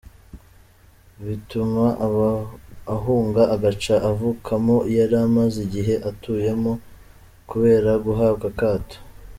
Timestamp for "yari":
4.97-5.15